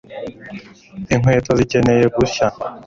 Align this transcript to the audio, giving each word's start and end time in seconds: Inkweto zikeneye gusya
Inkweto 1.13 1.51
zikeneye 1.59 2.05
gusya 2.15 2.45